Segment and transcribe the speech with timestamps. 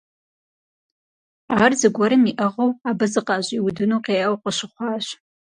[1.61, 5.05] Ар зыгуэрым иӀыгъыу абы зыкъыӀэщӏиудыну къеӀэу къащыхъуащ.